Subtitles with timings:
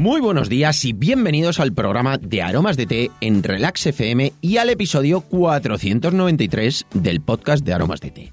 [0.00, 4.56] Muy buenos días y bienvenidos al programa de Aromas de Té en Relax FM y
[4.56, 8.32] al episodio 493 del podcast de Aromas de Té.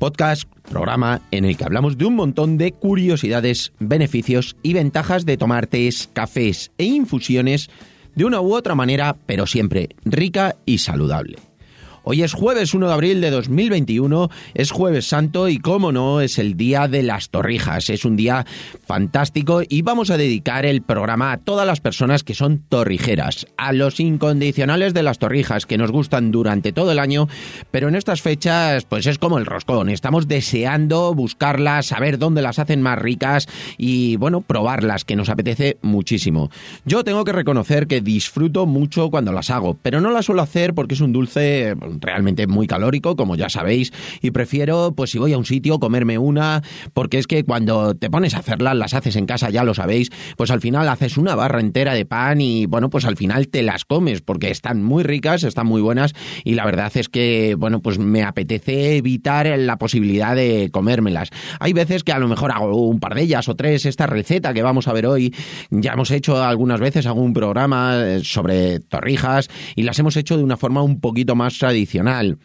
[0.00, 5.36] Podcast, programa en el que hablamos de un montón de curiosidades, beneficios y ventajas de
[5.36, 7.70] tomar tés, cafés e infusiones
[8.16, 11.36] de una u otra manera, pero siempre rica y saludable.
[12.08, 16.38] Hoy es jueves 1 de abril de 2021, es jueves santo y como no, es
[16.38, 17.90] el día de las torrijas.
[17.90, 18.46] Es un día
[18.86, 23.72] fantástico y vamos a dedicar el programa a todas las personas que son torrijeras, a
[23.72, 27.26] los incondicionales de las torrijas que nos gustan durante todo el año,
[27.72, 32.60] pero en estas fechas pues es como el roscón, estamos deseando buscarlas, saber dónde las
[32.60, 36.50] hacen más ricas y bueno, probarlas, que nos apetece muchísimo.
[36.84, 40.72] Yo tengo que reconocer que disfruto mucho cuando las hago, pero no las suelo hacer
[40.72, 43.92] porque es un dulce realmente muy calórico, como ya sabéis,
[44.22, 46.62] y prefiero, pues si voy a un sitio, comerme una,
[46.94, 50.10] porque es que cuando te pones a hacerlas, las haces en casa, ya lo sabéis,
[50.36, 53.62] pues al final haces una barra entera de pan y bueno, pues al final te
[53.62, 56.12] las comes, porque están muy ricas, están muy buenas,
[56.44, 61.30] y la verdad es que, bueno, pues me apetece evitar la posibilidad de comérmelas.
[61.60, 64.54] Hay veces que a lo mejor hago un par de ellas o tres, esta receta
[64.54, 65.34] que vamos a ver hoy,
[65.70, 70.56] ya hemos hecho algunas veces algún programa sobre torrijas y las hemos hecho de una
[70.56, 72.38] forma un poquito más tradicional tradicional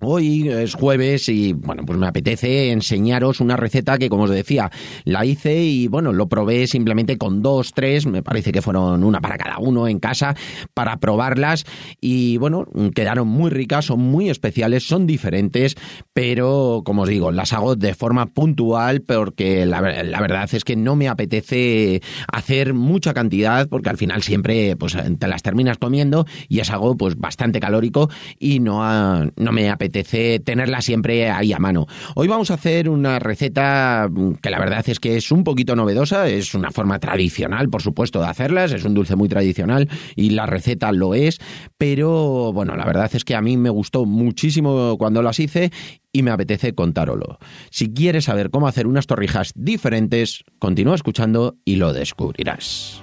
[0.00, 4.70] Hoy es jueves y bueno, pues me apetece enseñaros una receta que como os decía,
[5.02, 9.20] la hice y bueno, lo probé simplemente con dos, tres, me parece que fueron una
[9.20, 10.36] para cada uno en casa
[10.72, 11.66] para probarlas
[12.00, 15.74] y bueno, quedaron muy ricas, son muy especiales, son diferentes,
[16.12, 20.94] pero como os digo, las hago de forma puntual porque la, verdad es que no
[20.94, 22.02] me apetece
[22.32, 26.96] hacer mucha cantidad porque al final siempre pues te las terminas comiendo y es algo
[26.96, 31.86] pues bastante calórico y no, no me apetece tenerla siempre ahí a mano.
[32.14, 34.08] Hoy vamos a hacer una receta
[34.42, 38.20] que la verdad es que es un poquito novedosa, es una forma tradicional, por supuesto,
[38.20, 41.38] de hacerlas, es un dulce muy tradicional y la receta lo es,
[41.76, 45.70] pero bueno, la verdad es que a mí me gustó muchísimo cuando las hice
[46.12, 47.38] y me apetece contároslo.
[47.70, 53.02] Si quieres saber cómo hacer unas torrijas diferentes, continúa escuchando y lo descubrirás.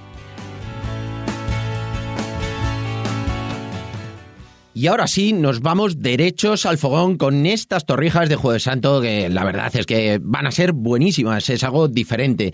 [4.81, 9.29] Y ahora sí, nos vamos derechos al fogón con estas torrijas de Jueves Santo que
[9.29, 12.51] la verdad es que van a ser buenísimas, es algo diferente.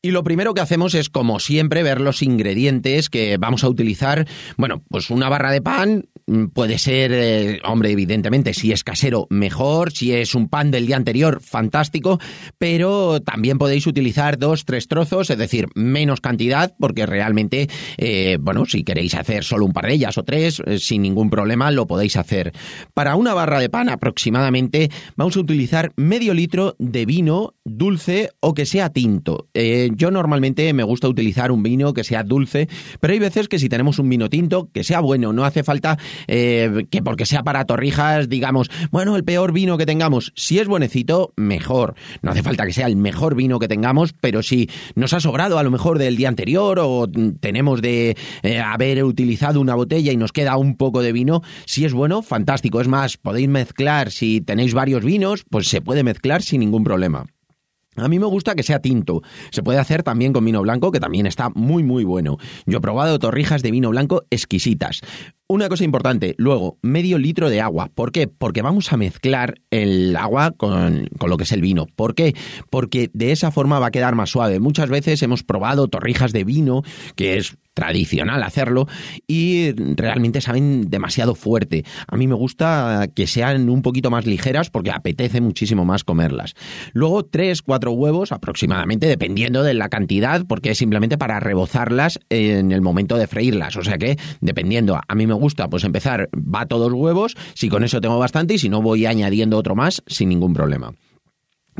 [0.00, 4.26] Y lo primero que hacemos es, como siempre, ver los ingredientes que vamos a utilizar.
[4.56, 6.08] Bueno, pues una barra de pan,
[6.52, 10.96] puede ser, eh, hombre, evidentemente, si es casero, mejor, si es un pan del día
[10.96, 12.18] anterior, fantástico,
[12.58, 18.64] pero también podéis utilizar dos, tres trozos, es decir, menos cantidad, porque realmente, eh, bueno,
[18.66, 21.86] si queréis hacer solo un par de ellas o tres, eh, sin ningún problema, lo
[21.86, 22.52] podéis hacer.
[22.94, 28.54] Para una barra de pan aproximadamente, vamos a utilizar medio litro de vino dulce o
[28.54, 29.48] que sea tinto.
[29.96, 32.68] Yo normalmente me gusta utilizar un vino que sea dulce,
[33.00, 35.98] pero hay veces que si tenemos un vino tinto, que sea bueno, no hace falta
[36.26, 40.32] eh, que porque sea para torrijas, digamos, bueno, el peor vino que tengamos.
[40.36, 41.94] Si es buenecito, mejor.
[42.22, 45.58] No hace falta que sea el mejor vino que tengamos, pero si nos ha sobrado
[45.58, 47.06] a lo mejor del día anterior o
[47.40, 51.84] tenemos de eh, haber utilizado una botella y nos queda un poco de vino, si
[51.84, 52.80] es bueno, fantástico.
[52.80, 57.26] Es más, podéis mezclar, si tenéis varios vinos, pues se puede mezclar sin ningún problema.
[57.98, 59.22] A mí me gusta que sea tinto.
[59.50, 62.38] Se puede hacer también con vino blanco, que también está muy, muy bueno.
[62.66, 65.00] Yo he probado torrijas de vino blanco exquisitas.
[65.50, 67.90] Una cosa importante, luego, medio litro de agua.
[67.94, 68.28] ¿Por qué?
[68.28, 71.86] Porque vamos a mezclar el agua con, con, lo que es el vino.
[71.96, 72.34] ¿Por qué?
[72.68, 74.60] Porque de esa forma va a quedar más suave.
[74.60, 76.82] Muchas veces hemos probado torrijas de vino,
[77.16, 78.88] que es tradicional hacerlo
[79.28, 81.84] y realmente saben demasiado fuerte.
[82.08, 86.54] A mí me gusta que sean un poquito más ligeras porque apetece muchísimo más comerlas.
[86.92, 92.72] Luego tres, cuatro huevos aproximadamente, dependiendo de la cantidad, porque es simplemente para rebozarlas en
[92.72, 93.76] el momento de freírlas.
[93.76, 97.84] O sea que, dependiendo, a mí me gusta pues empezar, va todos huevos, si con
[97.84, 100.94] eso tengo bastante y si no voy añadiendo otro más sin ningún problema.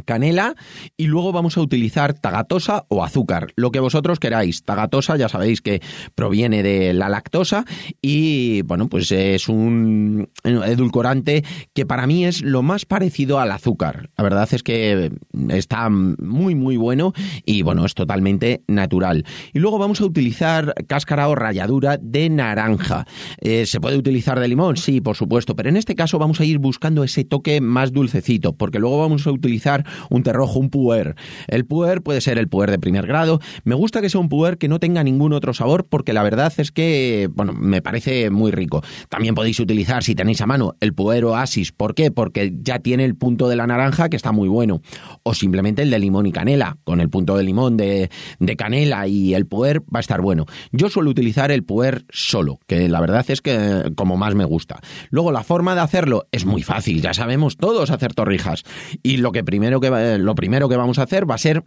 [0.04, 0.54] Canela
[0.96, 4.64] y luego vamos a utilizar tagatosa o azúcar, lo que vosotros queráis.
[4.64, 5.80] Tagatosa ya sabéis que
[6.14, 7.64] proviene de la lactosa
[8.02, 14.10] y bueno, pues es un edulcorante que para mí es lo más parecido al azúcar.
[14.16, 15.12] La verdad es que
[15.48, 17.12] está muy muy bueno
[17.44, 19.24] y bueno, es totalmente natural.
[19.52, 23.06] Y luego vamos a utilizar cáscara o ralladura de naranja.
[23.40, 24.76] Eh, ¿Se puede utilizar de limón?
[24.76, 28.54] Sí, por supuesto, pero en este caso vamos a ir buscando ese toque más dulcecito,
[28.54, 31.16] porque luego vamos a utilizar un terrojo, un puer.
[31.46, 33.40] El puer puede ser el puer de primer grado.
[33.64, 36.52] Me gusta que sea un puer que no tenga ningún otro sabor porque la verdad
[36.56, 38.82] es que, bueno, me parece muy rico.
[39.08, 41.72] También podéis utilizar, si tenéis a mano, el puer oasis.
[41.72, 42.10] ¿Por qué?
[42.10, 44.80] Porque ya tiene el punto de la naranja que está muy bueno.
[45.22, 46.76] O simplemente el de limón y canela.
[46.84, 50.46] Con el punto de limón de, de canela y el puer va a estar bueno.
[50.72, 54.80] Yo suelo utilizar el puer solo, que la verdad es que como más me gusta.
[55.10, 58.64] Luego la forma de hacerlo es muy fácil, ya sabemos todos hacer torrijas.
[59.02, 61.64] Y lo que primero que lo primero que vamos a hacer va a ser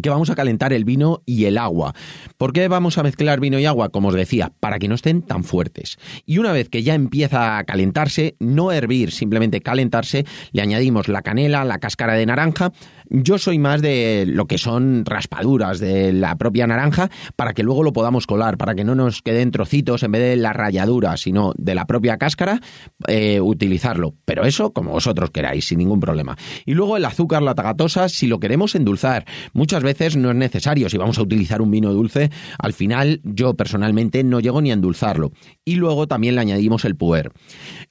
[0.00, 1.94] que vamos a calentar el vino y el agua.
[2.36, 3.90] ¿Por qué vamos a mezclar vino y agua?
[3.90, 5.98] Como os decía, para que no estén tan fuertes.
[6.24, 11.22] Y una vez que ya empieza a calentarse, no hervir, simplemente calentarse, le añadimos la
[11.22, 12.72] canela, la cáscara de naranja.
[13.10, 17.82] Yo soy más de lo que son raspaduras de la propia naranja para que luego
[17.82, 21.52] lo podamos colar, para que no nos queden trocitos en vez de la ralladura, sino
[21.58, 22.60] de la propia cáscara,
[23.08, 24.14] eh, utilizarlo.
[24.24, 26.36] Pero eso como vosotros queráis, sin ningún problema.
[26.64, 29.26] Y luego el azúcar, la tagatosa, si lo queremos endulzar.
[29.52, 30.88] Muchas veces no es necesario.
[30.88, 34.74] Si vamos a utilizar un vino dulce, al final yo personalmente no llego ni a
[34.74, 35.32] endulzarlo.
[35.64, 37.32] Y luego también le añadimos el puer.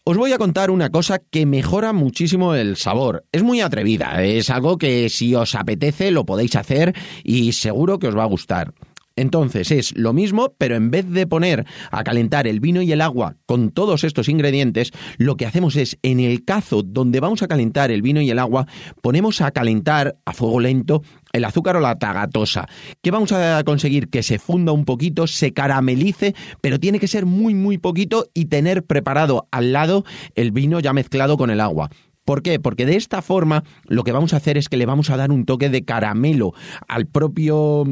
[0.03, 3.25] Os voy a contar una cosa que mejora muchísimo el sabor.
[3.31, 6.93] Es muy atrevida, es algo que si os apetece lo podéis hacer
[7.23, 8.73] y seguro que os va a gustar.
[9.15, 13.01] Entonces es lo mismo, pero en vez de poner a calentar el vino y el
[13.01, 17.47] agua con todos estos ingredientes, lo que hacemos es en el cazo donde vamos a
[17.47, 18.67] calentar el vino y el agua,
[19.01, 21.03] ponemos a calentar a fuego lento
[21.33, 22.67] el azúcar o la tagatosa.
[23.01, 24.09] ¿Qué vamos a conseguir?
[24.09, 28.45] Que se funda un poquito, se caramelice, pero tiene que ser muy, muy poquito y
[28.45, 30.03] tener preparado al lado
[30.35, 31.89] el vino ya mezclado con el agua.
[32.25, 32.59] ¿Por qué?
[32.59, 35.31] Porque de esta forma lo que vamos a hacer es que le vamos a dar
[35.31, 36.53] un toque de caramelo
[36.87, 37.85] al propio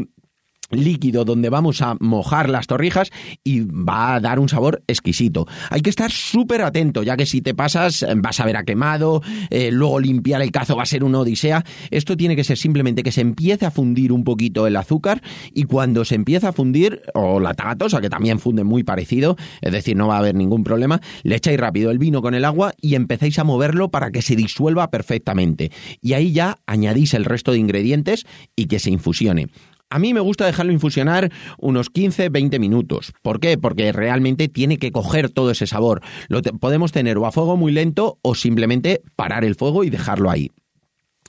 [0.72, 3.12] líquido donde vamos a mojar las torrijas
[3.44, 5.48] y va a dar un sabor exquisito.
[5.70, 9.22] Hay que estar súper atento, ya que si te pasas vas a ver a quemado,
[9.50, 11.64] eh, luego limpiar el cazo va a ser una odisea.
[11.92, 15.22] Esto tiene que ser simplemente que se empiece a fundir un poquito el azúcar
[15.54, 19.72] y cuando se empieza a fundir, o la tagatosa, que también funde muy parecido, es
[19.72, 22.74] decir, no va a haber ningún problema, le echáis rápido el vino con el agua
[22.82, 25.72] y empecéis a moverlo para que se disuelva perfectamente.
[26.02, 28.26] Y ahí ya añadís el resto de ingredientes
[28.56, 29.48] y que se infusione.
[29.92, 33.12] A mí me gusta dejarlo infusionar unos 15-20 minutos.
[33.24, 33.58] ¿Por qué?
[33.58, 36.02] Porque realmente tiene que coger todo ese sabor.
[36.28, 40.30] Lo podemos tener o a fuego muy lento o simplemente parar el fuego y dejarlo
[40.30, 40.52] ahí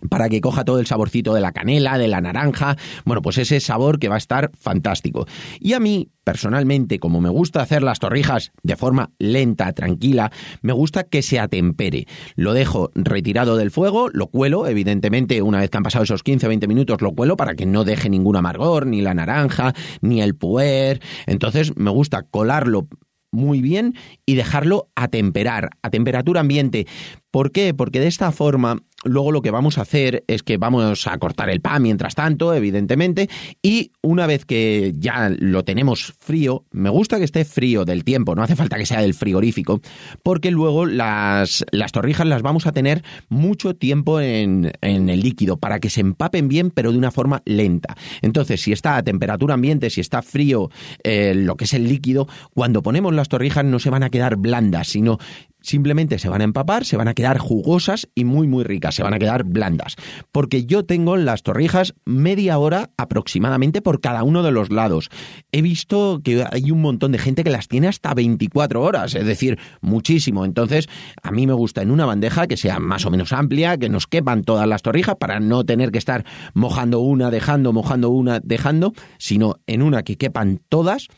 [0.09, 3.61] para que coja todo el saborcito de la canela, de la naranja, bueno, pues ese
[3.61, 5.27] sabor que va a estar fantástico.
[5.59, 10.31] Y a mí, personalmente, como me gusta hacer las torrijas de forma lenta, tranquila,
[10.63, 12.07] me gusta que se atempere.
[12.37, 16.69] Lo dejo retirado del fuego, lo cuelo, evidentemente, una vez que han pasado esos 15-20
[16.69, 21.01] minutos, lo cuelo para que no deje ningún amargor, ni la naranja, ni el puer.
[21.27, 22.89] Entonces, me gusta colarlo
[23.33, 23.95] muy bien
[24.27, 26.87] y dejarlo a temperar, a temperatura ambiente.
[27.31, 27.75] ¿Por qué?
[27.75, 31.49] Porque de esta forma luego lo que vamos a hacer es que vamos a cortar
[31.51, 33.29] el pan mientras tanto, evidentemente,
[33.63, 38.35] y una vez que ya lo tenemos frío, me gusta que esté frío del tiempo,
[38.35, 39.81] no hace falta que sea del frigorífico,
[40.23, 45.57] porque luego las, las torrijas las vamos a tener mucho tiempo en, en el líquido
[45.57, 47.97] para que se empapen bien, pero de una forma lenta.
[48.23, 50.71] Entonces, si está a temperatura ambiente, si está frío
[51.03, 54.37] eh, lo que es el líquido, cuando ponemos las torrijas no se van a quedar
[54.37, 55.19] blandas, sino
[55.63, 59.03] simplemente se van a empapar, se van a quedar jugosas y muy muy ricas, se
[59.03, 59.97] van a quedar blandas.
[60.33, 65.11] Porque yo tengo las torrijas media hora aproximadamente por cada uno de los lados.
[65.53, 69.27] He visto que hay un montón de gente que las tiene hasta 24 horas, es
[69.27, 70.45] decir, muchísimo.
[70.45, 70.89] Entonces,
[71.23, 74.07] a mí me gusta en una bandeja que sea más o menos amplia, que nos
[74.07, 76.25] quepan todas las torrijas para no tener que estar
[76.55, 81.09] mojando una, dejando, mojando una, dejando, sino en una que quepan todas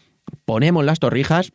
[0.45, 1.53] ponemos las torrijas,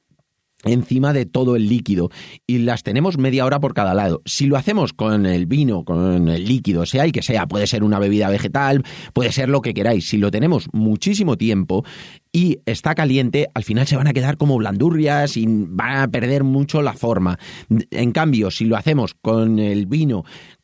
[0.63, 2.09] encima de todo el líquido
[2.45, 4.21] y las tenemos media hora por cada lado.
[4.25, 7.83] Si lo hacemos con el vino, con el líquido, sea el que sea, puede ser
[7.83, 8.83] una bebida vegetal,
[9.13, 11.85] puede ser lo que queráis, si lo tenemos muchísimo tiempo
[12.31, 16.43] y está caliente, al final se van a quedar como blandurrias y van a perder
[16.43, 17.37] mucho la forma.
[17.91, 20.23] En cambio, si lo hacemos con el vino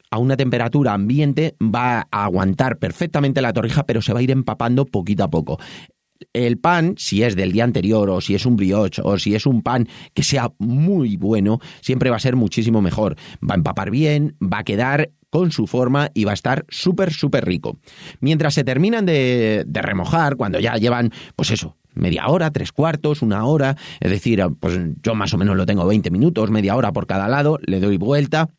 [0.10, 4.30] a una temperatura ambiente va a aguantar perfectamente la torrija, pero se va a ir
[4.30, 5.60] empapando poquito a poco
[6.34, 9.46] el pan, si es del día anterior o si es un brioche o si es
[9.46, 13.16] un pan que sea muy bueno, siempre va a ser muchísimo mejor.
[13.42, 17.12] Va a empapar bien, va a quedar con su forma y va a estar súper,
[17.12, 17.80] súper rico.
[18.20, 23.22] Mientras se terminan de, de remojar, cuando ya llevan, pues eso, media hora, tres cuartos,
[23.22, 26.92] una hora, es decir, pues yo más o menos lo tengo 20 minutos, media hora
[26.92, 28.50] por cada lado, le doy vuelta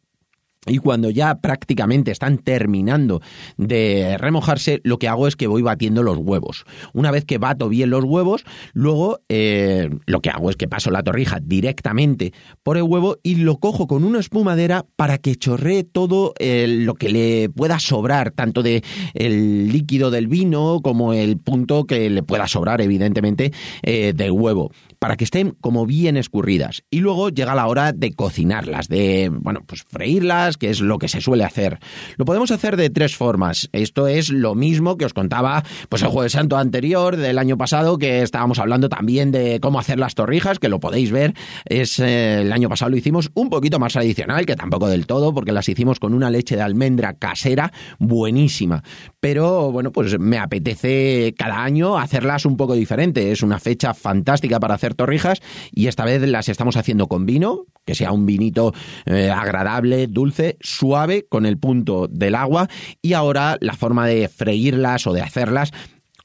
[0.66, 3.21] y cuando ya prácticamente están terminando
[3.56, 6.64] de remojarse, lo que hago es que voy batiendo los huevos.
[6.92, 10.90] Una vez que bato bien los huevos, luego eh, lo que hago es que paso
[10.90, 15.85] la torrija directamente por el huevo y lo cojo con una espumadera para que chorree
[15.85, 21.38] todo eh, lo que le pueda sobrar, tanto de el líquido del vino como el
[21.38, 23.52] punto que le pueda sobrar, evidentemente,
[23.83, 24.71] eh, del huevo
[25.05, 26.83] para que estén como bien escurridas.
[26.91, 31.09] Y luego llega la hora de cocinarlas, de, bueno, pues freírlas, que es lo que
[31.09, 31.79] se suele hacer.
[32.17, 33.69] Lo podemos hacer de tres formas.
[33.73, 37.99] Esto es lo mismo que os contaba, pues el Jueves Santo anterior del año pasado,
[37.99, 41.35] que estábamos hablando también de cómo hacer las torrijas, que lo podéis ver.
[41.67, 45.35] Es, eh, el año pasado lo hicimos un poquito más tradicional, que tampoco del todo,
[45.35, 48.83] porque las hicimos con una leche de almendra casera buenísima.
[49.21, 53.33] Pero bueno, pues me apetece cada año hacerlas un poco diferente.
[53.33, 55.41] Es una fecha fantástica para hacer torrijas
[55.73, 58.73] y esta vez las estamos haciendo con vino, que sea un vinito
[59.07, 62.69] eh, agradable, dulce, suave, con el punto del agua
[63.03, 65.73] y ahora la forma de freírlas o de hacerlas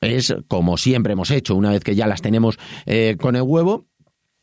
[0.01, 3.87] es como siempre hemos hecho, una vez que ya las tenemos eh, con el huevo,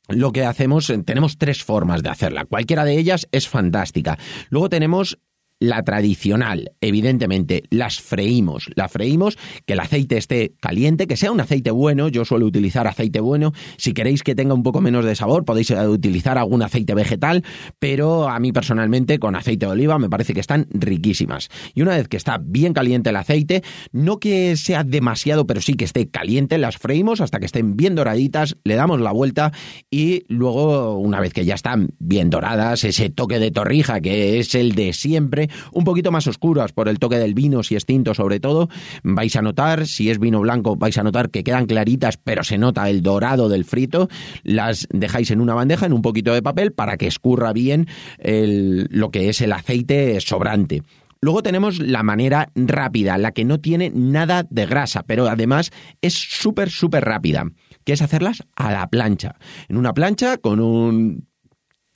[0.09, 2.45] lo que hacemos, tenemos tres formas de hacerla.
[2.45, 4.19] Cualquiera de ellas es fantástica.
[4.51, 5.19] Luego tenemos
[5.59, 8.69] la tradicional, evidentemente, las freímos.
[8.75, 12.09] La freímos, que el aceite esté caliente, que sea un aceite bueno.
[12.09, 13.53] Yo suelo utilizar aceite bueno.
[13.79, 17.45] Si queréis que tenga un poco menos de sabor, podéis eh, utilizar algún aceite vegetal,
[17.79, 21.49] pero a mí personalmente con aceite de oliva me parece que están riquísimas.
[21.75, 25.75] Y una vez que está bien caliente el aceite, no que sea demasiado, pero sí
[25.75, 29.53] que esté caliente, las freímos hasta que estén bien doraditas, le damos la vuelta
[29.91, 34.55] y luego, una vez que ya están bien doradas, ese toque de torrija que es
[34.55, 38.15] el de siempre, un poquito más oscuras por el toque del vino, si es tinto
[38.15, 38.69] sobre todo.
[39.03, 42.59] Vais a notar, si es vino blanco, vais a notar que quedan claritas, pero se
[42.59, 44.09] nota el dorado del frito.
[44.43, 47.87] Las dejáis en una bandeja, en un poquito de papel, para que escurra bien
[48.19, 50.83] lo que es el aceite sobrante.
[51.23, 55.73] Luego tenemos la manera rápida, la que no tiene nada de grasa, pero además
[56.03, 57.47] es súper, súper rápida,
[57.85, 59.37] que es hacerlas a la plancha.
[59.69, 61.27] En una plancha con un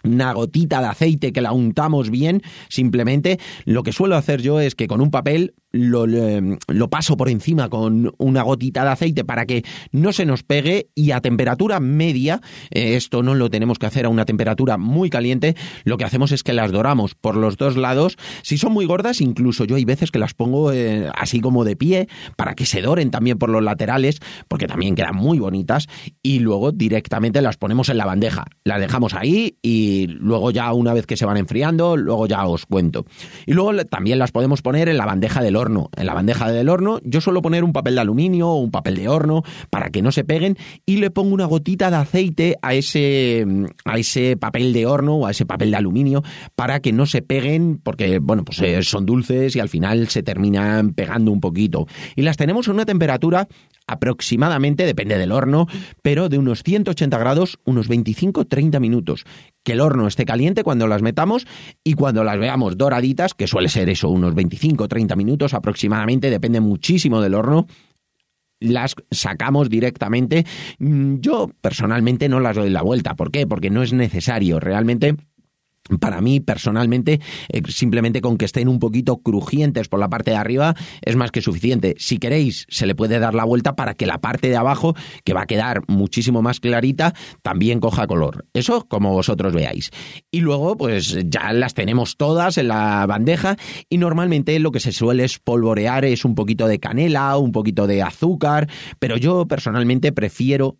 [0.04, 4.74] una gotita de aceite que la untamos bien, simplemente lo que suelo hacer yo es
[4.74, 9.46] que con un papel lo, lo, paso por encima con una gotita de aceite para
[9.46, 13.86] que no se nos pegue y a temperatura media, eh, esto no lo tenemos que
[13.86, 17.56] hacer a una temperatura muy caliente, lo que hacemos es que las doramos por los
[17.56, 18.16] dos lados.
[18.42, 21.76] Si son muy gordas, incluso yo hay veces que las pongo eh, así como de
[21.76, 25.86] pie para que se doren también por los laterales, porque también quedan muy bonitas
[26.22, 28.44] y luego directamente las ponemos en la bandeja.
[28.64, 32.66] Las dejamos ahí y luego ya una vez que se van enfriando, luego ya os
[32.66, 33.06] cuento.
[33.46, 35.90] Y luego también las podemos poner en la bandeja del horno.
[35.96, 38.96] En la bandeja del horno yo suelo poner un papel de aluminio o un papel
[38.96, 42.74] de horno para que no se peguen y le pongo una gotita de aceite a
[42.74, 43.46] ese,
[43.84, 46.22] a ese papel de horno o a ese papel de aluminio
[46.56, 50.22] para que no se peguen porque, bueno, pues eh, son dulces y al final se
[50.22, 51.86] terminan pegando un poquito.
[52.16, 53.46] Y las tenemos a una temperatura
[53.86, 55.66] aproximadamente, depende del horno,
[56.02, 59.24] pero de unos 180 grados, unos 25-30 minutos.
[59.62, 61.46] Que el horno esté caliente cuando las metamos
[61.84, 67.20] y cuando las veamos doraditas, que suele ser eso, unos 25-30 minutos aproximadamente, depende muchísimo
[67.20, 67.66] del horno,
[68.60, 70.44] las sacamos directamente.
[70.78, 73.16] Mm, yo personalmente no las doy la vuelta.
[73.16, 73.46] ¿Por qué?
[73.46, 74.60] Porque no es necesario.
[74.60, 75.16] Realmente
[75.98, 80.36] para mí, personalmente, eh, simplemente con que estén un poquito crujientes por la parte de
[80.36, 81.94] arriba es más que suficiente.
[81.98, 84.94] Si queréis, se le puede dar la vuelta para que la parte de abajo,
[85.24, 88.46] que va a quedar muchísimo más clarita, también coja color.
[88.52, 89.90] Eso como vosotros veáis.
[90.30, 93.56] Y luego, pues ya las tenemos todas en la bandeja
[93.88, 98.02] y normalmente lo que se suele espolvorear es un poquito de canela, un poquito de
[98.02, 98.68] azúcar,
[98.98, 100.76] pero yo personalmente prefiero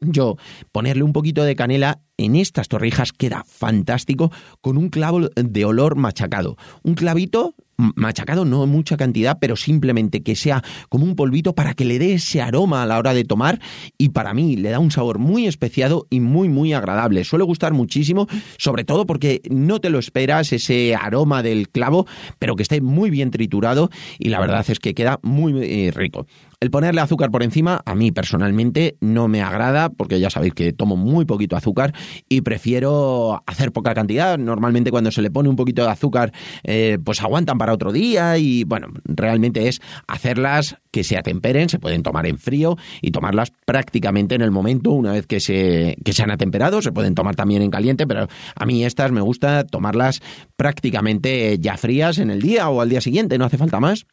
[0.00, 0.36] yo
[0.72, 5.96] ponerle un poquito de canela en estas torrijas queda fantástico con un clavo de olor
[5.96, 6.56] machacado.
[6.82, 11.84] Un clavito machacado, no mucha cantidad, pero simplemente que sea como un polvito para que
[11.84, 13.60] le dé ese aroma a la hora de tomar
[13.98, 17.24] y para mí le da un sabor muy especiado y muy muy agradable.
[17.24, 22.06] Suele gustar muchísimo, sobre todo porque no te lo esperas ese aroma del clavo,
[22.38, 26.26] pero que esté muy bien triturado y la verdad es que queda muy rico.
[26.58, 30.72] El ponerle azúcar por encima, a mí personalmente no me agrada, porque ya sabéis que
[30.72, 31.92] tomo muy poquito azúcar
[32.30, 34.38] y prefiero hacer poca cantidad.
[34.38, 36.32] Normalmente cuando se le pone un poquito de azúcar,
[36.64, 41.78] eh, pues aguantan para otro día y bueno, realmente es hacerlas que se atemperen, se
[41.78, 46.14] pueden tomar en frío y tomarlas prácticamente en el momento, una vez que se, que
[46.14, 49.64] se han atemperado, se pueden tomar también en caliente, pero a mí estas me gusta
[49.64, 50.22] tomarlas
[50.56, 54.06] prácticamente ya frías en el día o al día siguiente, no hace falta más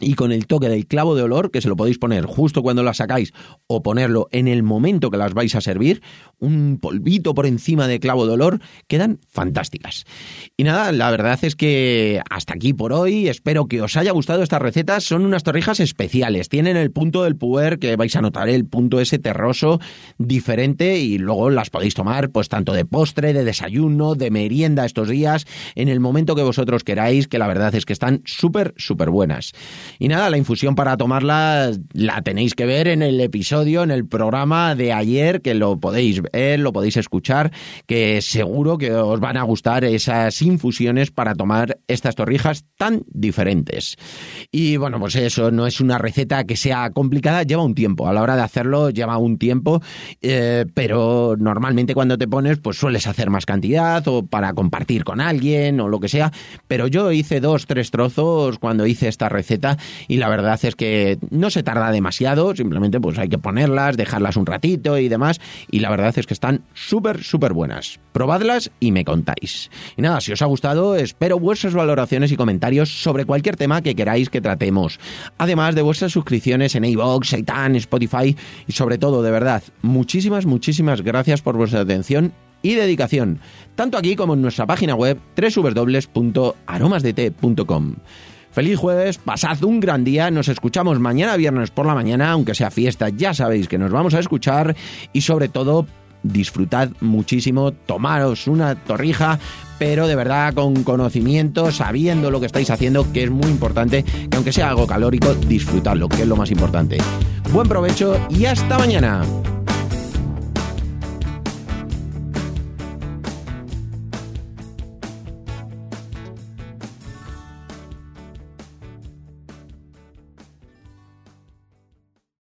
[0.00, 2.82] y con el toque del clavo de olor, que se lo podéis poner justo cuando
[2.82, 3.32] las sacáis
[3.66, 6.02] o ponerlo en el momento que las vais a servir,
[6.38, 10.04] un polvito por encima de clavo de olor, quedan fantásticas.
[10.56, 14.42] Y nada, la verdad es que hasta aquí por hoy, espero que os haya gustado
[14.42, 18.48] estas recetas, son unas torrijas especiales, tienen el punto del puer que vais a notar,
[18.48, 19.80] el punto ese terroso
[20.18, 25.08] diferente y luego las podéis tomar pues tanto de postre, de desayuno, de merienda estos
[25.08, 29.10] días, en el momento que vosotros queráis, que la verdad es que están súper, súper
[29.10, 29.52] buenas.
[29.98, 34.06] Y nada, la infusión para tomarla la tenéis que ver en el episodio, en el
[34.06, 37.52] programa de ayer, que lo podéis ver, lo podéis escuchar,
[37.86, 43.96] que seguro que os van a gustar esas infusiones para tomar estas torrijas tan diferentes.
[44.50, 48.08] Y bueno, pues eso no es una receta que sea complicada, lleva un tiempo.
[48.08, 49.82] A la hora de hacerlo lleva un tiempo,
[50.20, 55.20] eh, pero normalmente cuando te pones, pues sueles hacer más cantidad o para compartir con
[55.20, 56.32] alguien o lo que sea.
[56.66, 61.18] Pero yo hice dos, tres trozos cuando hice esta receta y la verdad es que
[61.30, 65.80] no se tarda demasiado, simplemente pues hay que ponerlas, dejarlas un ratito y demás y
[65.80, 67.98] la verdad es que están súper, súper buenas.
[68.12, 69.70] Probadlas y me contáis.
[69.96, 73.94] Y nada, si os ha gustado, espero vuestras valoraciones y comentarios sobre cualquier tema que
[73.94, 74.98] queráis que tratemos.
[75.38, 81.02] Además de vuestras suscripciones en iVoox, Seitan, Spotify y sobre todo, de verdad, muchísimas, muchísimas
[81.02, 82.32] gracias por vuestra atención
[82.62, 83.40] y dedicación,
[83.76, 87.94] tanto aquí como en nuestra página web www.aromasdt.com.
[88.58, 92.72] Feliz jueves, pasad un gran día, nos escuchamos mañana viernes por la mañana, aunque sea
[92.72, 94.74] fiesta, ya sabéis que nos vamos a escuchar
[95.12, 95.86] y sobre todo
[96.24, 99.38] disfrutad muchísimo, tomaros una torrija,
[99.78, 104.36] pero de verdad con conocimiento, sabiendo lo que estáis haciendo, que es muy importante, que
[104.36, 106.98] aunque sea algo calórico, disfrutadlo, que es lo más importante.
[107.52, 109.22] Buen provecho y hasta mañana.